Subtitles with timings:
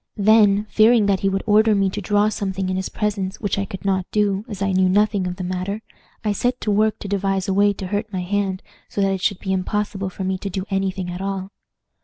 [0.17, 3.65] Then, fearing that he would order me to draw something in his presence, which I
[3.65, 5.83] could not do, as I knew nothing of the matter,
[6.25, 9.21] I set to work to devise a way to hurt my hand so that it
[9.21, 11.51] should be impossible for me to do any thing at all.